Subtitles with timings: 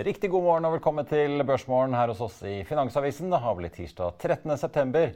[0.00, 3.28] Riktig god morgen og velkommen til Børsmorgen her hos oss i Finansavisen.
[3.28, 4.54] Det har blitt tirsdag 13.
[4.56, 5.12] september.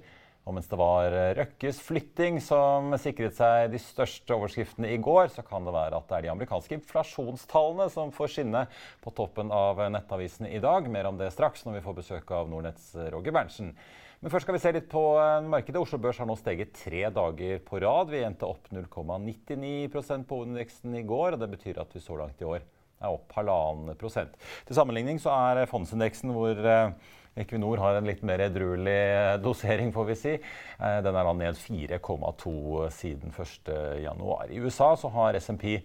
[0.47, 5.43] Og mens det var Røkkes flytting som sikret seg de største overskriftene i går, så
[5.47, 8.66] kan det være at det er de amerikanske inflasjonstallene som får skinne
[9.02, 10.87] på toppen av nettavisene i dag.
[10.93, 13.73] Mer om det straks når vi får besøk av Nordnetts Roger Berntsen.
[14.21, 15.02] Men først skal vi se litt på
[15.49, 15.80] markedet.
[15.80, 18.13] Oslo Børs har nå steget tre dager på rad.
[18.13, 22.45] Vi endte opp 0,99% på hovedindeksen i går, og det betyr at vi så langt
[22.45, 22.65] i år
[23.01, 24.35] er opp halvannen prosent.
[24.66, 26.91] Til sammenligning så er fondsindeksen hvor eh,
[27.37, 30.35] Equinor har en litt mer edruelig dosering, får vi si.
[30.37, 32.55] Eh, Den er da ned 4,2
[32.97, 34.53] siden 1.1.
[34.53, 35.83] I USA så har SMP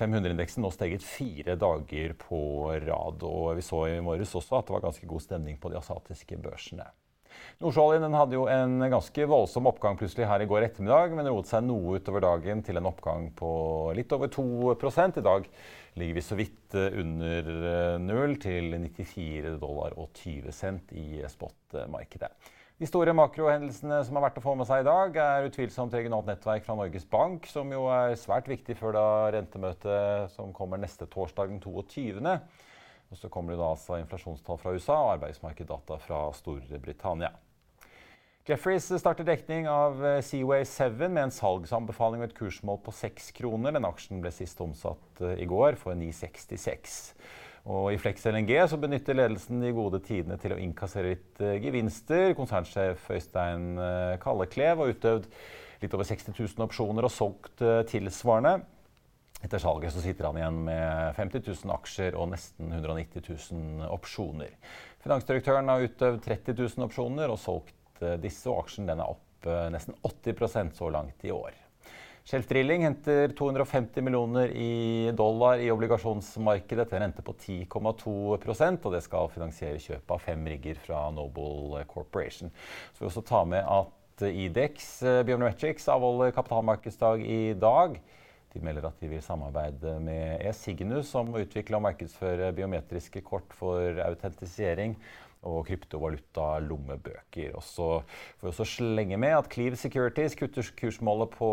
[0.00, 2.40] 500-indeksen nå steget fire dager på
[2.84, 3.24] rad.
[3.24, 6.40] Og vi så i morges også at det var ganske god stemning på de asiatiske
[6.44, 6.88] børsene.
[7.60, 11.66] Nordsjøoljen hadde jo en ganske voldsom oppgang plutselig her i går ettermiddag, men roet seg
[11.66, 13.50] noe utover dagen til en oppgang på
[13.98, 15.50] litt over 2% I dag
[16.00, 17.52] ligger vi så vidt under
[18.00, 22.32] null til 94 dollar og 20 cent i spot-markedet.
[22.80, 26.30] De store makrohendelsene som har vært å få med seg i dag, er utvilsomt regionalt
[26.30, 29.02] nettverk fra Norges Bank, som jo er svært viktig før da
[29.34, 32.22] rentemøtet som kommer neste torsdag den 22.
[33.10, 37.32] Og så kommer det da altså inflasjonstall fra USA og arbeidsmarkeddata fra Storbritannia.
[38.46, 43.74] Jefferies starter dekning av Seaway 7 med en salgsanbefaling og et kursmål på 6 kroner.
[43.76, 46.96] Den aksjen ble sist omsatt i går for 9,66.
[47.70, 52.32] Og I Flex LNG så benytter ledelsen de gode tidene til å innkassere litt gevinster.
[52.38, 53.74] Konsernsjef Øystein
[54.22, 55.28] Kalleklev har utøvd
[55.82, 58.62] litt over 60 000 opsjoner og solgt tilsvarende.
[59.40, 63.24] Etter salget så sitter han igjen med 50 000 aksjer og nesten 190
[63.54, 64.52] 000 opsjoner.
[65.00, 70.76] Finansdirektøren har utøvd 30 000 opsjoner og solgt disse, og aksjen er opp nesten 80%
[70.76, 71.56] så langt i år.
[72.28, 78.94] Shelf Drilling henter 250 millioner i dollar i obligasjonsmarkedet til en rente på 10,2% og
[78.94, 82.52] det skal finansiere kjøpet av fem rigger fra Noble Corporation.
[82.92, 87.96] Så vi også ta med at Idex Biometrics avholder kapitalmarkedsdag i dag.
[88.50, 94.00] De melder at de vil samarbeide med eSignus om å og markedsføre biometriske kort for
[94.02, 94.96] autentisering
[95.46, 97.54] og kryptovaluta-lommebøker.
[97.56, 97.88] Og så
[98.40, 101.50] får vi også slenge med at Cleave Securities kutter kursmålet på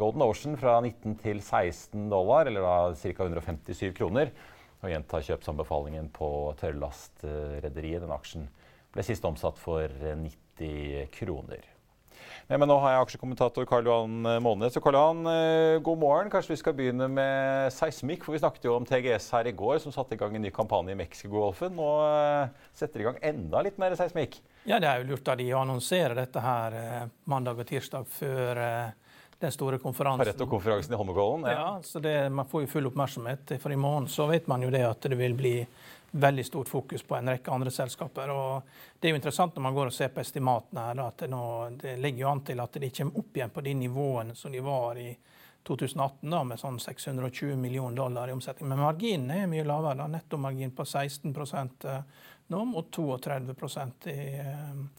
[0.00, 3.26] Golden Ocean fra 19 til 16 dollar, eller da ca.
[3.26, 4.32] 157 kroner.
[4.84, 6.28] Og gjentar kjøpsanbefalingen på
[6.60, 8.04] tørrlastrederiet.
[8.04, 8.46] Den aksjen
[8.94, 11.75] ble sist omsatt for 90 kroner.
[12.46, 14.74] Men nå har jeg aksjekommentator Karl Johan Månes.
[14.76, 16.28] Så Karl Johan, god morgen.
[16.30, 18.22] Kanskje vi skal begynne med seismikk.
[18.22, 20.52] For vi snakket jo om TGS her i går, som satte i gang en ny
[20.54, 21.74] kampanje i Mexicogolfen.
[21.74, 21.88] Nå
[22.70, 24.38] setter de i gang enda litt mer seismikk.
[24.62, 26.78] Ja, det er jo lurt av de å annonsere dette her
[27.26, 28.62] mandag og tirsdag før
[29.42, 30.22] den store konferansen.
[30.24, 31.50] Pareto-konferansen i Holmenkollen?
[31.50, 33.56] Ja, ja så det, man får jo full oppmerksomhet.
[33.60, 35.58] For i morgen så vet man jo det at det vil bli
[36.16, 38.30] veldig stort fokus på en rekke andre selskaper.
[38.32, 38.62] og
[38.98, 41.42] Det er jo interessant når man går og ser på estimatene her, at det, nå,
[41.82, 44.62] det ligger jo an til at de kommer opp igjen på de nivåene som de
[44.64, 45.10] var i
[45.66, 48.70] 2018, da, med sånn 620 millioner dollar i omsetning.
[48.70, 49.98] Men marginen er mye lavere.
[50.00, 51.86] da, Nettomargin på 16%
[52.48, 54.42] nå mot 32 i,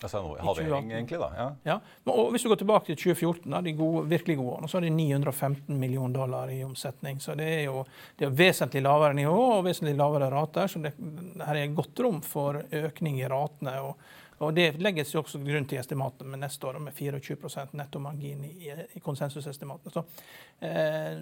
[0.01, 1.29] altså, i halvering, egentlig, da.
[1.37, 1.45] Ja.
[1.63, 1.77] ja.
[2.11, 4.87] Og hvis du går tilbake til 2014, da, de gode, virkelig gode årene, så er
[4.87, 7.21] det 915 millioner dollar i omsetning.
[7.23, 7.85] Så det er jo
[8.19, 10.67] det er vesentlig lavere nivå og vesentlig lavere rater.
[10.67, 10.93] Så det,
[11.39, 13.79] her er godt rom for økning i ratene.
[13.79, 13.95] og
[14.39, 18.69] og Det legges jo også grunn til estimatene med neste år, med 24% nettomargin i,
[18.69, 19.93] i konsensusestimatene.
[19.93, 20.03] Så
[20.61, 21.21] eh,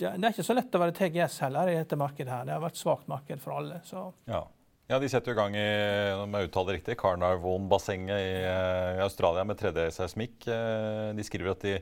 [0.00, 2.32] det, er ikke så lett å være TGS heller i dette markedet.
[2.32, 2.46] her.
[2.48, 3.82] Det har vært svakt marked for alle.
[3.84, 4.08] Så.
[4.30, 4.46] Ja.
[4.86, 5.68] Ja, De setter i gang i
[6.14, 10.46] om jeg uttaler riktig, Carnarvon-bassenget i, i, Australia med 3D-seismikk.
[10.46, 11.72] De skriver at de,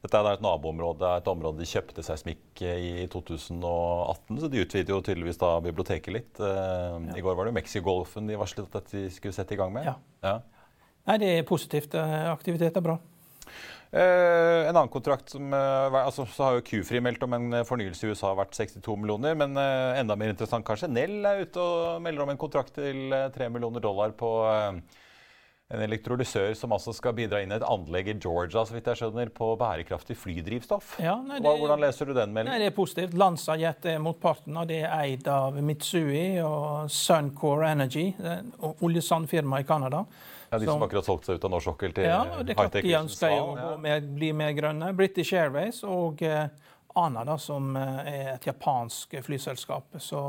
[0.00, 4.38] dette er et naboområde, et område de kjøpte seismikk i 2018.
[4.40, 6.40] Så de utvider jo tydeligvis da biblioteket litt.
[6.40, 6.96] Ja.
[7.12, 9.90] I går var det Mexicogolfen de varslet at de skulle sette i gang med.
[9.90, 9.98] Ja.
[10.24, 10.38] ja.
[11.10, 11.96] Nei, Det er positivt.
[12.32, 12.96] Aktivitet er bra.
[13.90, 18.06] Uh, en annen kontrakt som, uh, altså, Så har jo Q-Fri meldt om en fornyelse
[18.06, 19.34] i USA verdt 62 millioner.
[19.38, 23.10] Men uh, enda mer interessant kanskje, Nell er ute og melder om en kontrakt til
[23.10, 24.78] 3 eh, millioner dollar på eh,
[25.70, 28.98] en elektrolysør som altså skal bidra inn i et anlegg i Georgia så vidt jeg
[28.98, 30.96] skjønner, på bærekraftig flydrivstoff.
[31.02, 32.58] Ja, nei, det, Hvordan leser du den meldingen?
[32.58, 33.14] Det er positivt.
[33.20, 38.08] Lanzajet er motparten, og det er eid av Mitsui og Suncore Energy,
[38.82, 40.02] oljesandfirma i Canada.
[40.50, 42.72] Ja, De som, som akkurat solgte seg ut av norsk sokkel til ja, det er
[42.74, 44.00] De ønsker jo å ja.
[44.02, 44.90] bli mer grønne.
[44.98, 46.48] British Airways og uh,
[46.98, 50.00] ANA, da, som uh, er et japansk flyselskap.
[50.02, 50.24] Så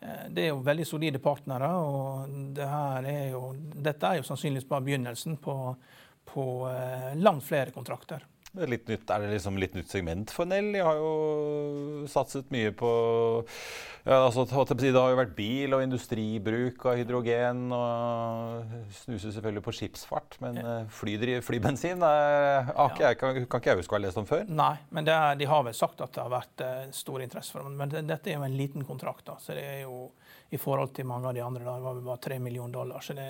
[0.00, 1.68] det er jo veldig solide partnere.
[1.76, 5.56] og det er jo, Dette er jo sannsynligvis bare begynnelsen på,
[6.24, 6.44] på
[7.20, 8.24] langt flere kontrakter.
[8.58, 10.72] Er, nytt, er, det liksom litt nytt segment for Nell?
[10.74, 12.88] De har jo satset mye på
[14.02, 14.42] ja, altså,
[14.74, 17.60] Det har jo vært bil og industribruk av hydrogen.
[17.76, 20.78] og Snuser selvfølgelig på skipsfart, men ja.
[20.80, 22.88] Eh, flybensin er, ja.
[23.04, 24.42] jeg, kan, kan, ikke jeg huske å ha lest om før.
[24.48, 27.62] Nei, men er, de har vel sagt at det har vært uh, stor interesse for
[27.62, 27.76] dem.
[27.78, 29.28] Men det, dette er jo en liten kontrakt.
[29.30, 30.08] da, så det er jo
[30.50, 31.68] i forhold til mange av de andre.
[31.68, 33.04] Da, det var bare 3 millioner dollar.
[33.04, 33.28] Så det,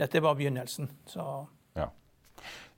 [0.00, 0.88] dette er bare begynnelsen.
[1.04, 1.28] så...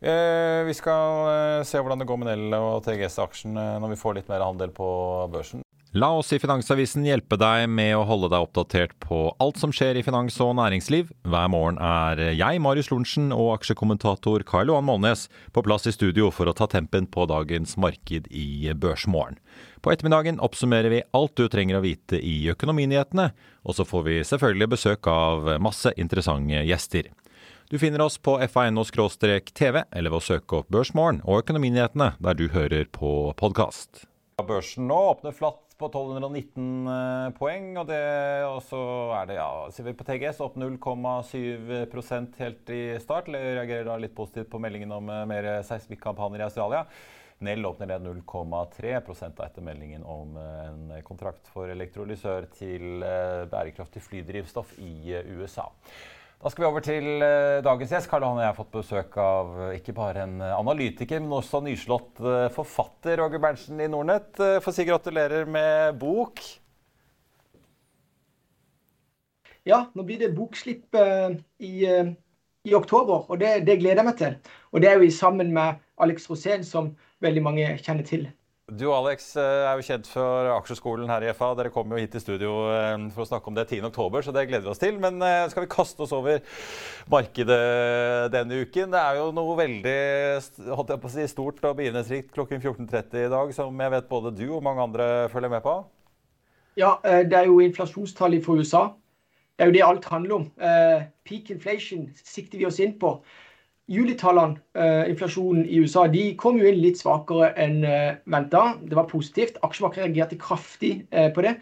[0.00, 4.18] Eh, vi skal eh, se hvordan det går med Nell og TGS-aksjen når vi får
[4.18, 4.88] litt mer handel på
[5.32, 5.64] børsen.
[5.96, 9.96] La oss i Finansavisen hjelpe deg med å holde deg oppdatert på alt som skjer
[9.96, 11.08] i finans og næringsliv.
[11.24, 15.24] Hver morgen er jeg, Marius Lorentzen, og aksjekommentator Karl Johan Målnes
[15.56, 19.38] på plass i studio for å ta tempen på dagens marked i Børsmorgen.
[19.80, 23.30] På ettermiddagen oppsummerer vi alt du trenger å vite i økonominyhetene,
[23.64, 27.08] og så får vi selvfølgelig besøk av masse interessante gjester.
[27.66, 32.44] Du finner oss på fa.no-tv, eller ved å søke opp Børsmorgen og Økonominyhetene der du
[32.52, 34.04] hører på podkast.
[34.46, 37.98] Børsen nå åpner flatt på 1219 eh, poeng, og det
[38.46, 38.78] også
[39.18, 43.32] er det, ja, ser vi på TGS opp 0,7% helt i start.
[43.34, 46.84] Reagerer da litt positivt på meldingen om eh, mer seismikkampanjer i Australia.
[47.42, 53.02] Nell åpner ned 0,3% etter meldingen om eh, en kontrakt for elektrolysør til
[53.50, 55.66] bærekraftig flydrivstoff i USA.
[56.36, 58.10] Da skal vi over til uh, dagens gjest.
[58.10, 61.32] Karl Johan og jeg har fått besøk av uh, ikke bare en uh, analytiker, men
[61.38, 62.20] også nyslått
[62.52, 64.36] forfatter, Roger Berntsen i Nordnett.
[64.62, 66.42] Får si gratulerer med bok.
[69.66, 74.36] Ja, nå blir det bokslipp i, i, oktober, og det, det, gleder jeg meg til.
[74.70, 76.92] Og det er jo sammen med Alex Rosén, som
[77.24, 78.28] veldig mange kjenner til.
[78.66, 81.52] Du Alex eh, er jo kjent for aksjeskolen her i FA.
[81.54, 84.42] Dere kommer jo hit til studio eh, for å snakke om det 10.10, så det
[84.48, 84.96] gleder vi oss til.
[84.98, 86.42] Men eh, skal vi kaste oss over
[87.12, 87.60] markedet
[88.34, 88.90] denne uken?
[88.90, 89.94] Det er jo noe veldig
[90.42, 94.82] si, stort og begivenhetsrikt klokken 14.30 i dag, som jeg vet både du og mange
[94.82, 95.78] andre følger med på?
[96.82, 98.88] Ja, det er jo inflasjonstallet for USA.
[99.54, 100.50] Det er jo det alt handler om.
[101.24, 103.14] Peak inflation sikter vi oss inn på
[103.88, 108.62] julitallene, uh, inflasjonen i USA, de kom jo inn litt svakere enn eh, venta.
[108.82, 109.60] Det var positivt.
[109.66, 111.56] Aksjemarkedet reagerte kraftig uh, på det.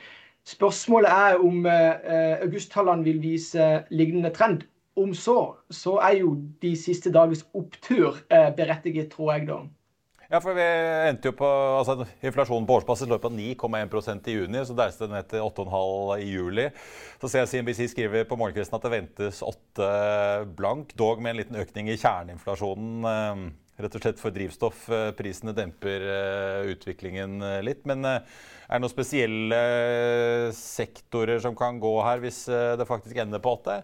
[0.48, 4.64] Spørsmålet er om uh, augusttallene vil vise lignende trend.
[4.96, 5.38] Om så,
[5.74, 9.56] så er jo de siste dagers opptur berettiget, tror jeg da.
[10.34, 10.64] Ja, for vi
[11.06, 15.06] endte jo på, altså Inflasjonen på årsbasis lå på 9,1% i juni, så deres det
[15.12, 16.64] ned til 8,5 i juli.
[17.22, 19.90] Så ser jeg CNBC skriver på morgenkvisten at det ventes 8
[20.58, 23.06] blank, dog med en liten økning i kjerneinflasjonen.
[23.12, 23.44] Eh,
[23.84, 27.86] rett og slett for drivstoffprisene demper eh, utviklingen eh, litt.
[27.86, 29.60] Men er det noen spesielle
[30.58, 33.78] sektorer som kan gå her hvis det faktisk ender på 8?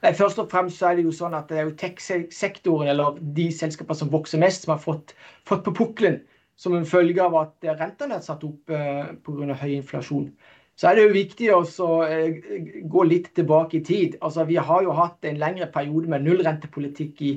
[0.00, 3.18] Nei, Først og fremst så er det jo sånn at det er jo tech-sektoren, eller
[3.20, 5.12] de selskapene som vokser mest, som har fått,
[5.48, 6.22] fått på pukkelen
[6.60, 9.56] som en følge av at rentene er satt opp eh, pga.
[9.62, 10.30] høy inflasjon.
[10.76, 11.60] Så er det jo viktig å
[12.04, 12.40] eh,
[12.88, 14.16] gå litt tilbake i tid.
[14.20, 17.32] Altså, Vi har jo hatt en lengre periode med nullrentepolitikk i,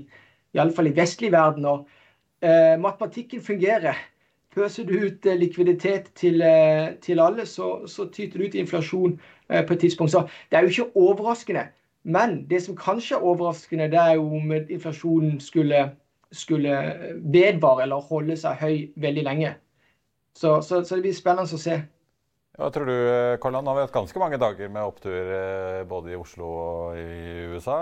[0.56, 1.66] i alle fall i vestlig verden.
[1.66, 1.88] og
[2.44, 4.00] eh, Matematikken fungerer.
[4.56, 9.16] Pøser du ut eh, likviditet til, eh, til alle, så, så, tyter du ut inflasjon
[9.50, 10.12] eh, på et tidspunkt.
[10.12, 11.68] Så det er jo ikke overraskende
[12.04, 15.92] men det som kanskje er overraskende, det er jo om inflasjonen skulle,
[16.32, 16.78] skulle
[17.24, 19.54] vedvare eller holde seg høy veldig lenge.
[20.36, 21.78] Så, så, så det blir spennende å se.
[22.54, 22.98] Hva tror du,
[23.42, 27.00] Karl Nå har vi hatt ganske mange dager med opptur eh, både i Oslo og
[27.02, 27.78] i USA.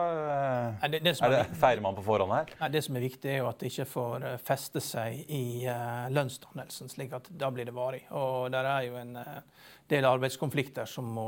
[0.79, 2.53] Nei, det, det er det, feirer man på forhånd her?
[2.61, 5.67] Nei, det som er viktig, er jo at det ikke får eh, feste seg i
[5.67, 8.05] uh, lønnsdannelsen, slik at da blir det varig.
[8.15, 11.27] Og der er jo en uh, del arbeidskonflikter som må,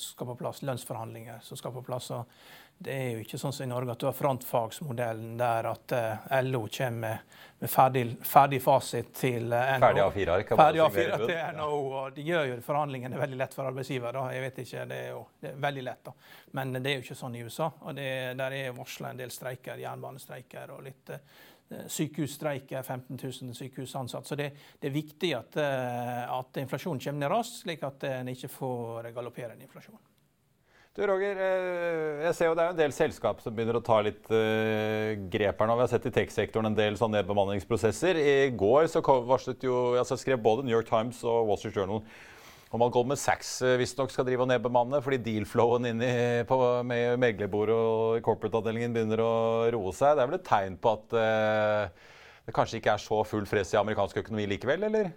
[0.00, 2.08] skal på plass, lønnsforhandlinger som skal på plass.
[2.16, 2.32] Og
[2.80, 6.30] det er jo ikke sånn som i Norge at du har frontfagsmodellen der at uh,
[6.46, 9.82] LO kommer med, med ferdig, ferdig, fasit til uh, NHO.
[9.82, 10.52] Ferdig A4-ark?
[10.56, 11.80] Ferdig A4 til NHO.
[11.98, 14.16] og De gjør jo forhandlingene veldig lett for arbeidsgiver.
[14.16, 14.22] Da.
[14.32, 16.00] Jeg vet ikke, det er jo det er veldig lett.
[16.08, 16.14] da.
[16.56, 17.68] Men det er jo ikke sånn i USA.
[17.68, 18.08] og det,
[18.40, 24.32] Der er varsla en del streiker, jernbanestreiker og litt uh, sykehusstreiker, 15 000 sykehusansatte.
[24.32, 28.50] Så det, det, er viktig at, at inflasjonen kommer ned raskt, slik at en ikke
[28.56, 30.00] får galopperende inflasjon.
[30.98, 34.00] Du Roger, eh, jeg ser jo det er en del selskap som begynner å ta
[34.02, 35.76] litt uh, grep her nå.
[35.78, 38.18] Vi har sett i tech-sektoren en del sånne nedbemanningsprosesser.
[38.18, 42.02] I går så varslet jo, altså skrev både New York Times og Wall Street Journal
[42.74, 46.04] om at Goldman Sachs uh, visstnok skal drive og nedbemanne fordi deal-flowen inn
[46.50, 49.32] på, med meglerbordet og corporate-avdelingen begynner å
[49.70, 50.18] roe seg.
[50.18, 52.14] Det er vel et tegn på at uh,
[52.50, 55.14] det kanskje ikke er så full fres i amerikansk økonomi likevel, eller?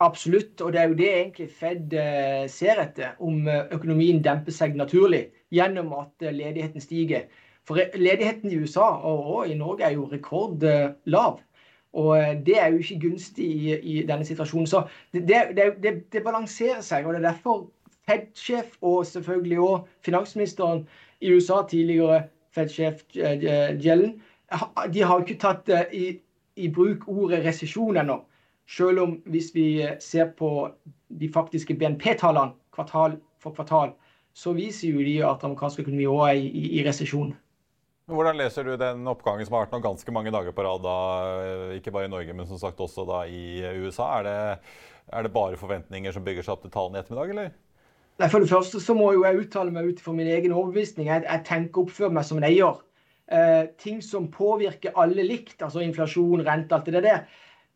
[0.00, 4.52] Absolutt, og det er jo det egentlig Fed eh, ser etter, om eh, økonomien demper
[4.52, 7.28] seg naturlig gjennom at eh, ledigheten stiger.
[7.64, 11.38] For ledigheten i USA og i Norge er jo rekordlav.
[11.94, 14.66] Og det er jo ikke gunstig i, i denne situasjonen.
[14.66, 14.82] Så
[15.14, 17.06] det, det, det, det, balanserer seg.
[17.06, 17.62] og Det er derfor
[18.04, 20.82] Fed-sjef og selvfølgelig òg finansministeren
[21.20, 24.18] i USA, tidligere Fed-sjef Jellen,
[24.92, 26.18] de har jo ikke tatt i,
[26.56, 28.18] i bruk ordet resesjon ennå.
[28.70, 30.50] Selv om hvis vi eh, ser på
[31.08, 33.92] de faktiske BNP-tallene kvartal for kvartal,
[34.34, 37.34] så viser jo de at amerikansk økonomi òg er i, i, i resesjon.
[38.10, 40.96] Hvordan leser du den oppgangen som har vært nå ganske mange dager på rad, da,
[41.44, 44.10] eh, ikke bare i Norge, men som sagt også da i USA?
[44.18, 44.40] Er det,
[45.12, 47.54] er det bare forventninger som bygger seg opp til tallene i ettermiddag, eller?
[48.20, 51.08] Nei, For det første så må jo jeg uttale meg ut fra min egen overbevisning.
[51.10, 52.82] Jeg, jeg tenker og oppfører meg som en eier.
[53.32, 57.24] Eh, ting som påvirker alle likt, altså inflasjon, rente, alt det der,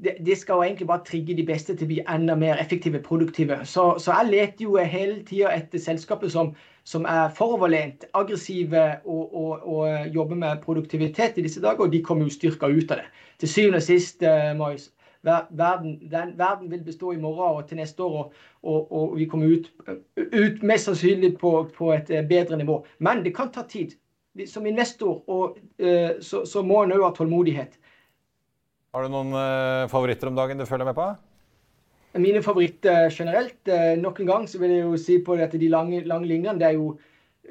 [0.03, 3.59] det, skal jo egentlig bare trigge de beste til å bli enda mer effektive, produktive.
[3.67, 6.53] Så, så jeg leter jo hele tida etter selskaper som,
[6.87, 12.03] som er foroverlent, aggressive og, og, og, jobber med produktivitet i disse dager, og de
[12.03, 13.09] kommer jo styrka ut av det.
[13.43, 14.93] Til syvende og sist, uh, Marius,
[15.27, 18.31] verden, den, verden, vil bestå i morgen og til neste år,
[18.63, 19.73] og, og vi kommer ut,
[20.17, 22.85] ut mest sannsynlig på, på, et eh, bedre nivå.
[22.99, 23.99] Men det kan ta tid.
[24.47, 27.75] Som investor og, uh, så, så må en òg ha tålmodighet.
[28.99, 31.05] Har du noen uh, favoritter om dagen du følger med på?
[32.19, 33.61] Mine favoritter generelt.
[33.71, 36.59] Uh, nok en gang så vil jeg jo si på dette, de lange, lange linjene.
[36.59, 36.89] Det er jo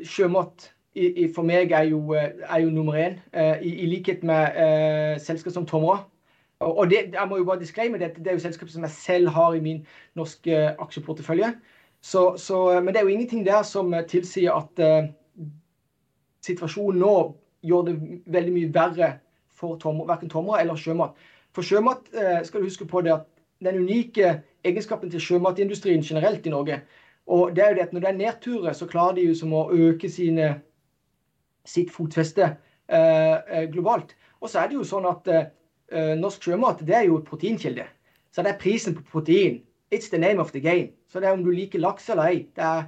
[0.03, 0.65] sjømat.
[0.99, 3.15] I, for meg er jo, eh, er jo nummer én.
[3.31, 6.01] Uh, i, i, likhet med uh, selskap som Tomra.
[6.65, 9.31] Og, det, jeg må jo bare disclaime det, det er jo selskap som jeg selv
[9.37, 9.79] har i min
[10.19, 11.53] norske aksjeportefølje.
[12.03, 14.83] Så, så, men det er jo ingenting der som tilsier at
[16.43, 17.15] situasjonen nå
[17.63, 17.97] gjør det
[18.35, 19.11] veldig mye verre
[19.57, 21.15] for tom, verken Tomra eller sjømat.
[21.57, 23.23] For sjømat eh, skal du huske på det at
[23.65, 26.83] den unike egenskapen til sjømatindustrien generelt i Norge,
[27.25, 29.55] og det er jo det at når det er nedturer, så klarer de jo som
[29.57, 30.51] å øke sine,
[31.65, 34.13] sitt fotfeste eh, eh, globalt.
[34.37, 35.25] Og så er det jo sånn at
[36.19, 37.87] norsk sjømat det er jo proteinkilde.
[38.29, 39.61] Så det er prisen på protein.
[39.89, 40.91] It's the name of the game.
[41.09, 42.41] Så det er om du liker laks eller ei.
[42.53, 42.85] Det er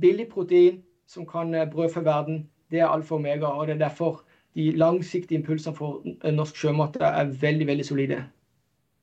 [0.00, 2.48] billig protein som kan brødfø verden.
[2.72, 4.24] Det er alfa og omega, og det er derfor
[4.58, 6.02] de langsiktige impulsene for
[6.34, 8.24] norsk sjømat er veldig veldig solide.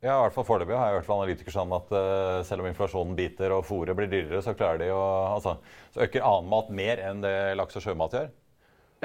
[0.05, 2.67] Ja, i hvert fall Foreløpig har jeg hørt fra analytikere sånn at uh, selv om
[2.69, 5.55] inflasjonen biter og fôret blir dyrere, så klarer de å, altså,
[5.95, 8.27] så øker annen mat mer enn det laks og sjømat gjør.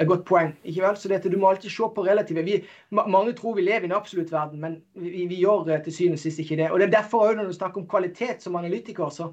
[0.01, 0.51] Et godt poeng.
[0.63, 0.99] ikke vel?
[0.99, 2.45] Så dette, Du må alltid se på relativet.
[2.45, 2.59] Vi,
[2.91, 6.23] mange tror vi lever i en absolutt verden, men vi, vi gjør til syvende og
[6.23, 6.69] sist ikke det.
[6.71, 9.31] Og det er derfor også Når du snakker om kvalitet som analytiker, så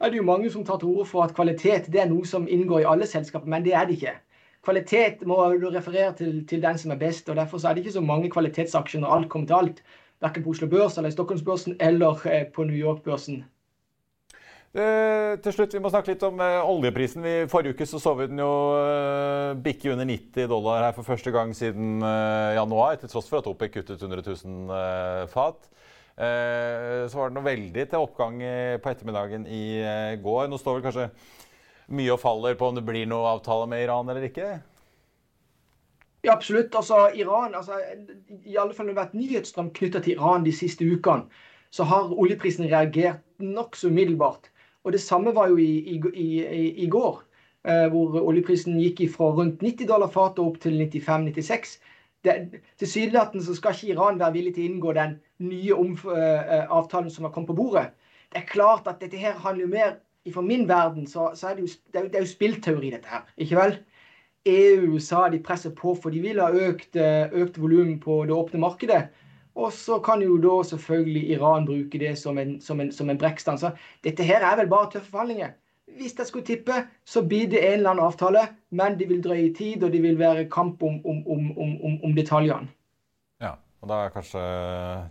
[0.00, 2.48] er det jo mange som tar til orde for at kvalitet det er noe som
[2.48, 4.18] inngår i alle selskaper, men det er det ikke
[4.64, 7.28] kvalitet må du referere til, til, den som er best.
[7.28, 9.82] og Derfor er det ikke så mange kvalitetsaksjer når alt kommer til alt.
[10.24, 13.44] Verken på Oslo Børs eller i Stockholmsbørsen eller eh, på New York-børsen.
[14.74, 17.22] Eh, til slutt, Vi må snakke litt om eh, oljeprisen.
[17.22, 21.06] I forrige uke så, så vi den jo eh, bikke under 90 dollar her for
[21.06, 25.70] første gang siden januar, til tross for at OPEC kuttet 100 000 eh, fat.
[26.14, 28.36] Så var det noe veldig til oppgang
[28.78, 29.64] på ettermiddagen i
[30.22, 30.44] går.
[30.46, 31.08] Nå står vel kanskje
[31.88, 34.52] mye og faller på om det blir noe avtale med Iran eller ikke?
[36.24, 36.74] Ja, absolutt.
[36.74, 37.80] Altså, Iran, altså,
[38.44, 41.28] I alle fall når det har vært nyhetsstrøm knytta til Iran de siste ukene,
[41.74, 44.48] så har oljeprisen reagert nokså umiddelbart.
[44.84, 47.18] Og Det samme var jo i, i, i, i går,
[47.68, 51.76] eh, hvor oljeprisen gikk fra rundt 90 dollar fatet opp til 95-96.
[52.80, 57.24] Tilsynelatende skal ikke Iran være villig til å inngå den nye om, eh, avtalen som
[57.24, 57.90] har kommet på bordet.
[58.32, 59.96] Det er klart at dette her handler jo mer
[60.32, 63.10] for min verden så, så er det, jo, det, er, det er jo spillteori, dette
[63.10, 63.26] her.
[63.36, 63.76] Ikke vel?
[64.48, 68.22] EU og USA de presser på, for de vil ha økt, eh, økt volum på
[68.28, 69.02] det åpne markedet.
[69.54, 73.18] Og så kan jo da selvfølgelig Iran bruke det som en, som en, som en
[73.18, 73.58] brekkstang.
[73.60, 73.70] Så
[74.04, 75.54] dette her er vel bare tøffe forhandlinger.
[75.94, 78.42] Hvis jeg skulle tippe, så blir det en eller annen avtale,
[78.74, 81.22] men de vil drøye tid, og det vil være kamp om, om,
[81.54, 82.66] om, om detaljene.
[83.44, 84.42] Ja, og da er kanskje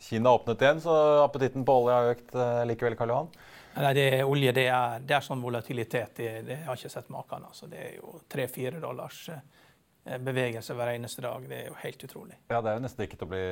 [0.03, 3.31] Kina åpnet igjen, så appetitten på olje har økt eh, likevel, Karl Johan?
[3.73, 6.13] Nei, det er olje det er, det er sånn volatilitet.
[6.19, 7.45] Det, det har jeg ikke sett maken.
[7.49, 11.47] Altså, det er jo tre-fire dollars eh, bevegelse hver eneste dag.
[11.49, 12.37] Det er jo helt utrolig.
[12.53, 13.43] Ja, Det er jo nesten ikke til å bli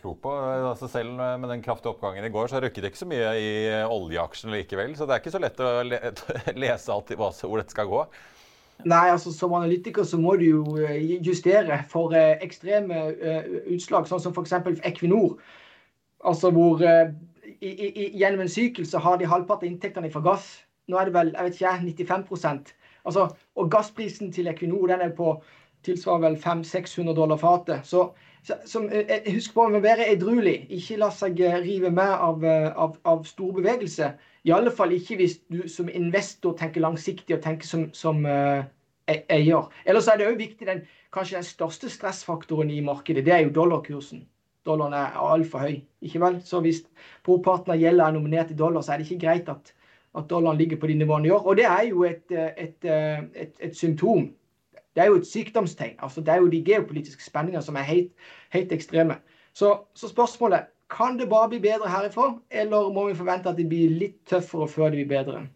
[0.00, 0.34] klok på.
[0.72, 3.50] Altså selv med den kraftige oppgangen i går, så røkket det ikke så mye i
[3.86, 4.96] oljeaksjene likevel.
[4.98, 5.74] Så det er ikke så lett å
[6.64, 8.06] lese alltid hvor dette skal gå.
[8.90, 10.80] Nei, altså som analytiker så må du jo
[11.22, 13.04] justere for ekstreme
[13.70, 14.56] utslag, sånn som f.eks.
[14.82, 15.38] Equinor.
[16.26, 16.82] Altså hvor
[17.60, 20.46] i, i, gjennom en sykkel så har de halvparten av inntektene fra gass.
[20.88, 25.14] Nå er det vel jeg vet ikke, 95% altså, Og gassprisen til Equinor den er
[25.16, 25.38] på
[25.84, 27.86] tilsvarer vel 500-600 dollar fatet.
[27.86, 28.06] Så,
[28.42, 30.66] så, så, eh, husk på å være edruelig.
[30.72, 34.14] Ikke la seg eh, rive med av, eh, av, av stor bevegelse.
[34.48, 38.60] I alle fall ikke hvis du som investor tenker langsiktig og tenker som, som uh,
[39.08, 39.70] eier.
[39.88, 40.82] Ellers er det òg viktig den,
[41.16, 43.24] kanskje den største stressfaktoren i markedet.
[43.24, 44.26] Det er jo dollarkursen
[44.66, 45.80] dollaren er altfor høy.
[46.04, 46.38] Ikke vel?
[46.44, 46.82] Så hvis
[47.26, 49.74] brorparten av gjelda er nominert i dollar, så er det ikke greit at,
[50.14, 51.44] at dollaren ligger på de nivåene i år.
[51.46, 54.30] Og det er jo et, et, et, et symptom.
[54.94, 55.96] Det er jo et sykdomstegn.
[55.98, 58.12] altså Det er jo de geopolitiske spenningene som er helt,
[58.54, 59.18] helt ekstreme.
[59.54, 63.68] Så, så, spørsmålet kan det bare bli bedre herifra, eller må vi forvente at det
[63.68, 65.46] blir litt tøffere før det blir bedre?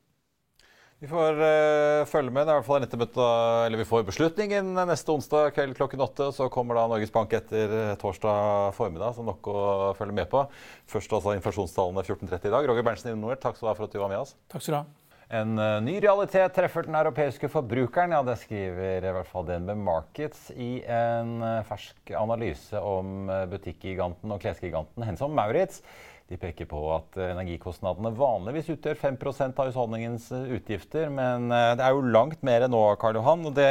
[0.99, 2.49] Vi får uh, følge med.
[2.49, 6.33] i hvert fall eller Vi får beslutningen neste onsdag kveld klokken åtte.
[6.35, 9.61] Så kommer da Norges Bank etter eh, torsdag formiddag, så nok å
[9.95, 10.43] følge med på.
[10.91, 12.67] Først altså inflasjonstallene 14.30 i dag.
[12.67, 14.35] Roger Berntsen i Nord, takk skal du ha for at du var med oss.
[14.51, 15.15] Takk skal du ha.
[15.39, 18.17] En uh, ny realitet treffer den europeiske forbrukeren.
[18.17, 24.35] Ja, det skriver i hvert fall DNB Markets i en uh, fersk analyse om butikkgiganten
[24.35, 25.85] og klesgiganten Hensom Maurits.
[26.29, 31.09] De peker på at energikostnadene vanligvis utgjør 5% av husholdningens eh, utgifter.
[31.09, 33.47] Men eh, det er jo langt mer nå, Karl Johan.
[33.49, 33.71] og det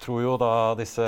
[0.00, 1.04] tror jo da disse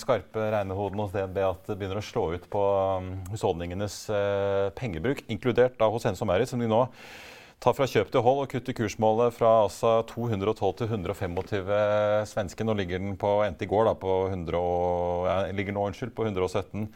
[0.00, 2.64] skarpe regnehodene hos DNB at det begynner å slå ut på
[3.04, 6.82] mm, husholdningenes eh, pengebruk, inkludert da hos Hensom Mauritz, som de nå
[7.62, 11.70] tar fra kjøp til hold og kutter kursmålet fra altså 212 til 125
[12.28, 12.66] svenske.
[12.66, 16.12] Nå ligger den på endte i går da, på 100 og, ja, ligger nå, unnskyld,
[16.16, 16.88] på 117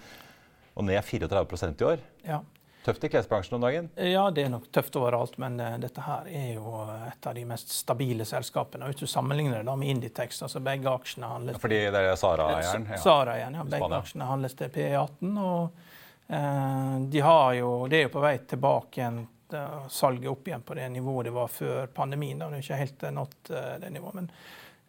[0.74, 2.02] og ned 34% i år.
[2.26, 2.42] Ja.
[2.84, 3.88] Tøft i klesbransjen om dagen?
[3.94, 5.36] Ja, det er nok tøft overalt.
[5.38, 8.88] Men uh, dette her er jo et av de mest stabile selskapene.
[8.88, 12.16] Hvis du sammenligner det da med Inditex, altså begge aksjene handles ja, Fordi det er
[12.16, 12.86] Sara-eieren?
[12.88, 13.00] Ja.
[13.02, 13.66] Sara-eieren, ja.
[13.76, 15.34] Begge aksjene handles til P18.
[15.44, 19.20] Og eh, de har jo Det er jo på vei tilbake igjen
[19.52, 22.40] uh, salget opp igjen på det nivået det var før pandemien.
[22.40, 22.48] Da.
[22.48, 23.54] Det er ikke helt nådd
[23.84, 24.22] det nivået.
[24.22, 24.32] men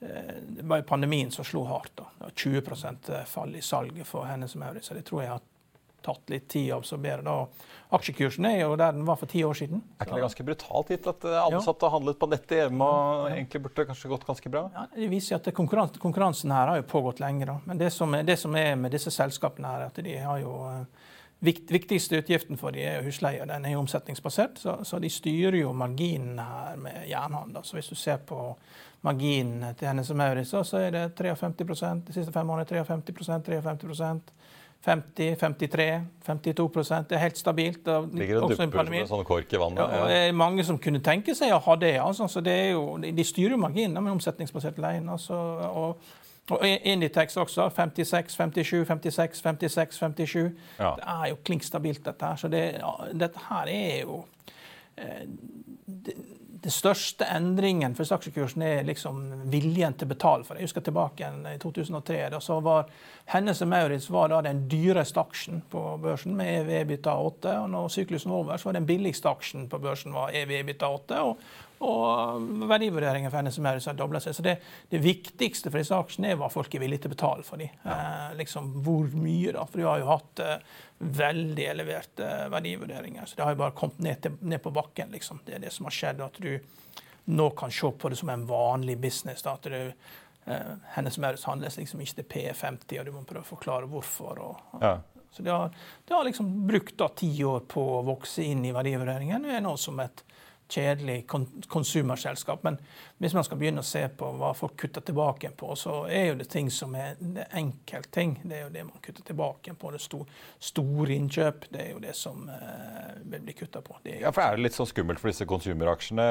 [0.01, 1.91] det var jo pandemien som slo hardt.
[1.95, 2.07] da.
[2.17, 4.87] Det var 20% fall i salget for henne som Maurits.
[4.87, 5.43] Så det tror jeg har
[6.05, 7.21] tatt litt tid å absorbere.
[7.25, 7.35] da.
[7.95, 9.81] Aksjekursen er jo der den var for ti år siden.
[9.99, 13.63] Er ikke det ganske brutalt gitt at ansatte har handlet på nettet hjemme og egentlig
[13.65, 14.65] burde kanskje gått ganske bra?
[14.75, 17.49] Ja, det viser at konkurransen, konkurransen her har jo pågått lenge.
[17.49, 17.57] Da.
[17.65, 20.53] Men det som, er, det som, er, med disse selskapene, her, at de har jo
[20.67, 21.09] uh,
[21.41, 23.45] vikt, Viktigste utgiften for de er husleie.
[23.49, 27.57] Den er jo omsetningsbasert, så, så, de styrer jo marginen her med jernhånd.
[27.63, 28.53] Så hvis du ser på
[29.01, 34.19] marginen til henne som Maurits, så er det 53% de siste fem årene 53% 53
[34.85, 37.87] 50, 53, 52 Det er helt stabilt.
[38.13, 39.93] Ligger og dupper som en sånn kork i vannet.
[39.93, 41.93] Ja, det er mange som kunne tenke seg å ha det.
[42.01, 45.03] Altså, så det jo, de styrer jo marginene med omsetningsbasert leie.
[45.05, 45.37] Altså,
[45.69, 46.01] og,
[46.49, 47.69] og Inditex også.
[47.75, 50.49] 56, 57, 56, 56, 57.
[50.79, 50.95] Ja.
[50.97, 52.41] Det er jo klink stabilt, dette her.
[52.41, 52.65] Så det,
[53.13, 54.23] dette her er jo
[54.97, 55.27] eh,
[55.85, 56.17] det,
[56.61, 60.61] det største endringen for aksjekursen er liksom viljen til å betale for det.
[60.61, 62.19] Jeg husker tilbake i 2003.
[62.35, 62.91] Da så var
[63.33, 67.55] Hennes Maurits var da den dyreste aksjen på børsen med EV-EBITDA 8.
[67.63, 71.21] og når syklusen var over, så var den billigste aksjen på børsen var EV-EBITDA 8.
[71.31, 71.41] Og,
[71.81, 74.35] og verdivurderingen for NSM Maurits har dobla seg.
[74.37, 74.55] Så det,
[74.91, 77.71] det, viktigste for disse aksjene er hva folk er villige til å betale for dem.
[77.81, 77.95] Ja.
[77.95, 79.65] Eh, liksom, hvor mye, da?
[79.65, 80.81] For du har jo hatt eh,
[81.21, 83.25] veldig eleverte verdivurderinger.
[83.25, 85.09] Så det har jo bare kommet ned, til, ned, på bakken.
[85.15, 85.41] Liksom.
[85.47, 86.21] Det er det som har skjedd.
[86.21, 86.53] At du
[87.31, 89.41] nå kan se på det som en vanlig business.
[89.41, 90.11] Da, at du,
[90.45, 94.45] eh, Hennes Maurits handles liksom ikke til P50, og du må prøve å forklare hvorfor.
[94.45, 94.99] Og, ja.
[95.31, 95.71] Så det har,
[96.05, 99.47] de har, liksom brukt da ti år på å vokse inn i verdivurderingen.
[99.47, 100.25] Det er nå som et
[100.71, 101.25] kjedelig
[101.67, 102.63] konsumerselskap.
[102.63, 102.77] Men
[103.21, 106.37] hvis man skal begynne å se på hva folk kutter tilbake på, så er jo
[106.39, 108.37] det ting som er det enkeltting.
[108.43, 109.91] Det er jo det man kutter tilbake på.
[109.93, 113.99] Det store, stor innkjøp, det er jo det som eh, bli kutta på.
[114.07, 116.27] ja, for Er det litt sånn skummelt for disse konsumeraksjene?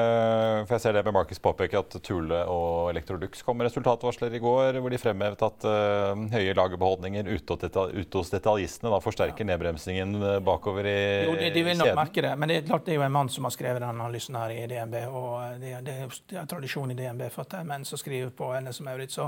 [0.65, 4.41] For jeg ser det med Markus påpeker at Tule og Electrolux kom med resultatvarsler i
[4.43, 9.51] går, hvor de fremhevet at eh, høye lagerbeholdninger ute hos detaljistene da forsterker ja.
[9.53, 10.99] nedbremsingen eh, bakover i
[11.29, 13.15] jo, de, de vil nok merke det, men det er klart det er jo en
[13.15, 14.95] mann som har skrevet den analysen her i DNB.
[15.07, 15.95] og Det, det,
[16.37, 19.17] er tradisjon i DNB for at det er menn som skriver på NS og Maurits.
[19.19, 19.27] Så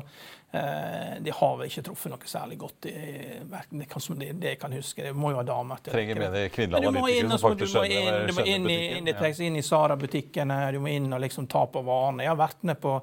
[0.51, 3.87] eh, de har vel ikke truffet noe særlig godt i det,
[4.19, 5.03] det, det kan huske.
[5.03, 8.47] Det må jo ha damer til Trenger mer kvinnelige analytikere som faktisk skjønner, du må
[8.47, 9.13] inn, i, inn,
[9.47, 12.25] inn, i Sara-butikkene, du må inn og liksom ta på varene.
[12.25, 12.97] Jeg har vært med, på,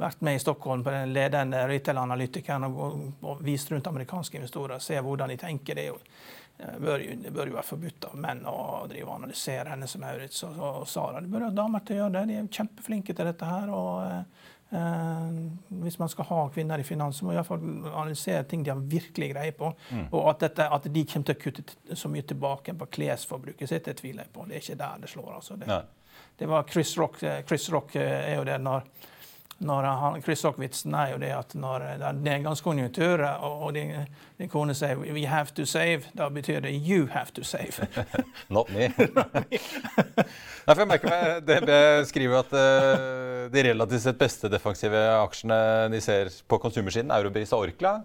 [0.00, 4.78] vært med i Stockholm på den ledende retail-analytikeren og, og, og vist rundt amerikanske investorer
[4.78, 5.78] og se hvordan de tenker.
[5.78, 6.00] det er jo
[6.58, 8.56] bør, jo, det bør jo være forbudt av menn å
[8.90, 11.22] drive og analysere henne som Maurits og, og Sara.
[11.22, 12.24] Det bør ha damer til å gjøre det.
[12.30, 13.72] De er kjempeflinke til dette her.
[13.74, 15.40] og eh,
[15.82, 18.84] Hvis man skal ha kvinner i finans, så må man iallfall analysere ting de har
[18.94, 19.72] virkelig greie på.
[19.90, 20.06] Mm.
[20.12, 23.90] Og at, dette, at, de kommer til å kutte så mye tilbake på klesforbruket sitt,
[23.90, 24.46] det tviler jeg på.
[24.46, 25.32] Det er ikke der det slår.
[25.40, 25.58] altså.
[25.58, 25.80] Det,
[26.38, 28.86] det var Chris Rock, Chris Rock eh, er jo det når
[29.58, 33.92] når han, Chris Rock-vitsen er jo det at når det er nedgangskonjunktur, og din,
[34.38, 37.86] din kone sier 'we have to save', da betyr det 'you have to save'.
[38.54, 38.88] Not me.
[40.64, 41.72] Nei, for jeg merker meg, DNB
[42.08, 47.68] skriver at uh, de relativt sett beste defensive aksjene de ser på konsumersiden, Eurobris og
[47.68, 47.98] Orkla,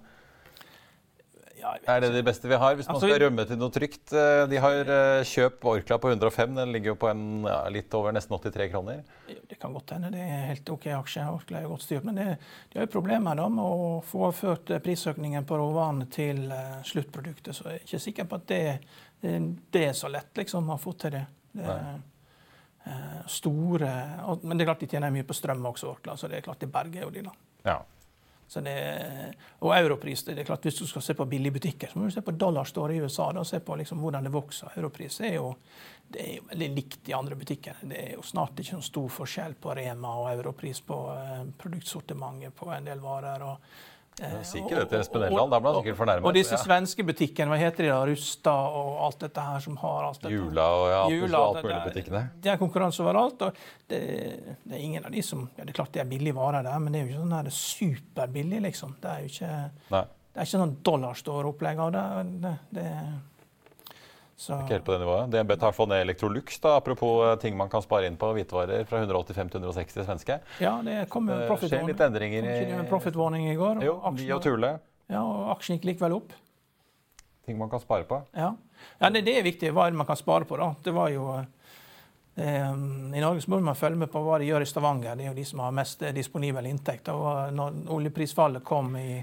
[1.60, 2.76] ja, er det de beste vi har?
[2.78, 4.14] Hvis man skal rømme til noe trygt.
[4.16, 6.56] Eh, de har eh, kjøp Orkla på 105.
[6.58, 9.04] Den ligger jo på en, ja, litt over nesten 83 kroner.
[9.28, 10.12] Det kan godt hende.
[10.16, 11.26] Det er helt OK aksje.
[11.34, 12.08] Orkla er godt styrt.
[12.08, 12.28] Men det,
[12.72, 16.46] de har jo problemer da, med å få ført eh, prisøkningen på råvarene til
[16.88, 17.54] sluttproduktet.
[17.56, 18.64] Så jeg er ikke sikker på at det,
[19.76, 21.26] det er så lett liksom, å få til det.
[21.60, 21.70] det
[23.30, 23.90] store,
[24.42, 26.16] Men det er klart de tjener mye på strøm også, Orkla.
[26.18, 27.34] Så det er klart de berger jo de, da.
[27.68, 27.82] Ja.
[28.50, 28.76] Det,
[29.62, 32.24] og europris det er klart Hvis du skal se på billigbutikker, så må du se
[32.26, 34.74] på dollarstore i USA da, se på liksom hvordan det vokser.
[34.76, 35.52] Europris er jo,
[36.10, 37.84] det er jo veldig likt i andre butikker.
[37.84, 42.58] Det er jo snart ikke noen stor forskjell på Rema og europris på eh, produktsortimentet
[42.58, 43.46] på en del varer.
[43.46, 43.99] og
[44.50, 46.28] Sikkert til Espen Elland, da ble han sikkert fornærmet.
[46.28, 48.00] Og disse svenske butikkene, hva heter de da?
[48.10, 50.34] Rusta og alt dette her som har alt dette.
[50.36, 52.24] Jula og ja, Jula, alt mulig butikkene.
[52.44, 53.48] Det er konkurranse overalt.
[53.48, 54.02] og det,
[54.64, 56.80] det, er ingen av de som ja, Det er klart det er billige varer der,
[56.84, 58.96] men det er jo ikke sånn her superbillig, liksom.
[59.02, 59.56] Det er jo ikke,
[59.96, 60.06] Nei.
[60.06, 62.06] det er ikke sånn dollarstore-opplegg av det.
[62.46, 62.88] det, det
[64.40, 64.56] så.
[64.64, 65.32] Ikke helt på det nivået.
[65.34, 68.86] DNB tar for ned Electrolux, da, apropos eh, ting man kan spare inn på hvitevarer,
[68.88, 70.38] fra 185 til 160 svenske.
[70.64, 73.82] Ja, det kom jo profit skjer litt endringer i Kom profit warning i går.
[73.84, 74.70] Jo, aksjen, og Tule.
[75.12, 76.32] Ja, og aksjen gikk likevel opp.
[77.46, 78.22] Ting man kan spare på.
[78.32, 78.54] Ja,
[79.02, 80.60] ja det, det, er viktig hva man kan spare på.
[80.62, 80.72] da.
[80.88, 81.26] Det var jo...
[82.40, 82.72] Det, eh,
[83.20, 85.20] I Norge så må man følge med på hva de gjør i Stavanger.
[85.20, 87.12] Det er jo de som har mest disponibel inntekt.
[87.12, 89.20] Og når oljeprisfallet kom i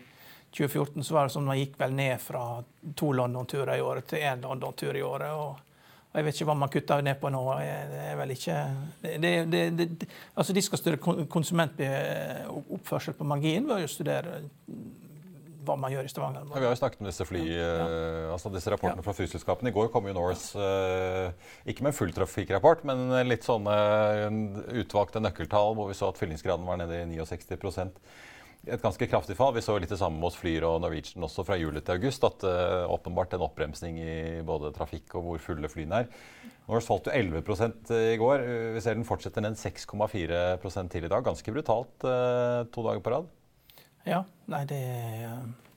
[0.55, 2.63] 2014 så var det som man gikk vel ned fra
[2.97, 5.33] to London-turer i året til én London-tur i året.
[5.33, 5.63] og
[6.17, 7.41] jeg vet ikke hva man kutter ned på nå.
[7.61, 8.61] Det er vel ikke
[9.03, 14.39] det, det, det, altså De skal studere konsumentoppførsel på margin ved å studere
[15.67, 16.47] hva man gjør i Stavanger.
[16.47, 17.71] Ja, vi har jo snakket om disse fly, ja.
[17.83, 19.05] uh, altså disse rapportene ja.
[19.05, 19.73] fra flyselskapene.
[19.73, 23.75] I går kom jo Norse uh, ikke med full trafikkrapport, men litt sånne
[24.79, 27.59] utvalgte nøkkeltall hvor vi så at fyllingsgraden var nede i 69
[28.67, 29.53] et ganske kraftig fall.
[29.55, 32.25] Vi så litt det samme hos Flyr og Norwegian også fra juli til august.
[32.27, 34.15] At uh, åpenbart en oppbremsing i
[34.47, 36.09] både trafikk og hvor fulle flyene er.
[36.67, 37.43] Norse falt jo 11
[37.95, 38.47] i går.
[38.75, 41.27] Vi ser den fortsetter ned 6,4 til i dag.
[41.27, 43.31] Ganske brutalt uh, to dager på rad.
[44.07, 44.83] Ja, nei, det,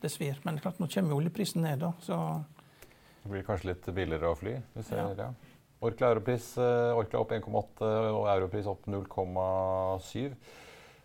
[0.01, 0.39] det svir.
[0.45, 1.93] Men klart, nå kommer oljeprisen ned, da.
[2.05, 2.17] Så
[3.23, 4.55] det blir kanskje litt billigere å fly?
[4.73, 5.27] Vi ser, ja.
[5.27, 5.57] ja.
[5.85, 10.33] Orkla Europris uh, Orkla opp 1,8 og Europris opp 0,7.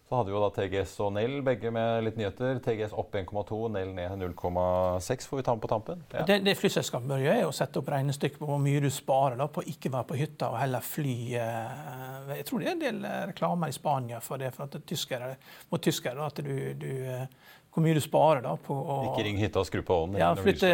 [0.08, 2.58] Så hadde vi jo da TGS og Nell, begge med litt nyheter.
[2.60, 5.28] TGS opp 1,2, Nell ned 0,6.
[5.30, 6.02] Får vi ta med på tampen?
[6.12, 6.26] Ja.
[6.28, 9.40] Det, det flyselskapet bør gjøre, er å sette opp regnestykket på hvor mye du sparer
[9.40, 11.16] da, på å ikke være på hytta og heller fly.
[11.40, 13.00] Eh, jeg tror det er en del
[13.32, 15.32] reklamer i Spania for det, for at tyskere,
[15.72, 17.24] mot tyskere at du, du eh,
[17.74, 20.20] hvor mye du sparer da på å Ikke ring hytta og skru på ovnen?
[20.22, 20.68] Ja, flytte,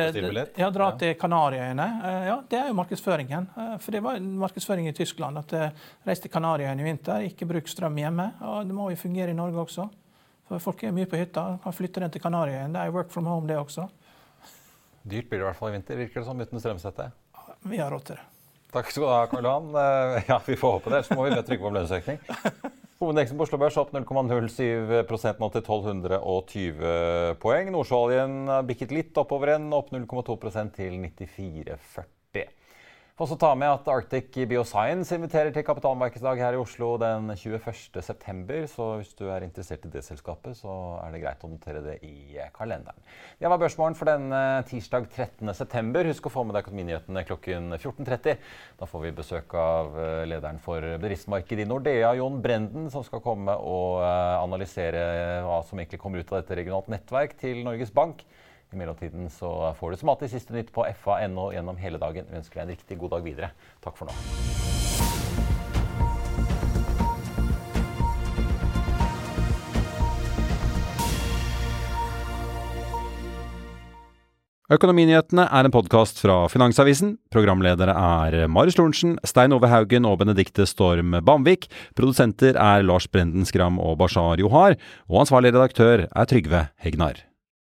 [0.61, 1.87] ja, dra til Kanariøyene.
[2.05, 3.47] Eh, ja, det er jo markedsføringen.
[3.57, 5.41] Eh, for det var markedsføring i Tyskland.
[5.41, 8.27] At eh, reis til Kanariøyene i vinter, ikke bruk strøm hjemme.
[8.45, 9.87] Og det må jo fungere i Norge også.
[10.51, 11.47] For folk er mye på hytta.
[11.65, 12.75] Kan flytte den til Kanariøyene.
[12.77, 13.87] Det er work from home, det også.
[15.01, 17.09] Dyrt blir det i hvert fall i vinter, virker det som, uten strømsette.
[17.65, 18.29] Vi har råd til det.
[18.75, 19.73] Takk skal du ha, Karl Johan.
[20.29, 22.21] Ja, vi får håpe det, så må vi trykke på lønnsøkning.
[23.01, 24.91] Hovedindeksen på Oslo Børs opp 0,07
[25.41, 26.91] nå til 1220
[27.41, 27.71] poeng.
[27.73, 28.35] Nordsjøoljen
[28.69, 32.05] bikket litt oppover igjen, opp 0,2% til 94,40.
[33.21, 38.63] Får også ta med at Arctic Bioscience inviterer til kapitalmarkedsdag her i Oslo den 21.9.
[38.73, 41.99] Så hvis du er interessert i det selskapet, så er det greit å notere det
[42.01, 42.97] i kalenderen.
[43.37, 44.33] Det var børsmålen for den
[44.73, 46.07] tirsdag 13.9.
[46.09, 48.41] Husk å få med deg økonominyhetene klokken 14.30.
[48.81, 53.21] Da får vi besøk av eh, lederen for bedriftsmarkedet i Nordea, Jon Brenden, som skal
[53.21, 55.05] komme og eh, analysere
[55.45, 58.25] hva som egentlig kommer ut av dette regionalt nettverk til Norges Bank.
[58.71, 62.29] I mellomtiden så får du som alltid siste nytt på fa.no gjennom hele dagen.
[62.31, 63.55] Vi ønsker deg en riktig god dag videre.
[63.83, 64.15] Takk for nå.
[74.71, 77.17] Økonominyhetene er en podkast fra Finansavisen.
[77.35, 81.67] Programledere er Marius Lorentzen, Stein Ove Haugen og Benedikte Storm Bamvik.
[81.99, 84.79] Produsenter er Lars Brenden Skram og Bashar Johar.
[85.11, 87.25] Og ansvarlig redaktør er Trygve Hegnar.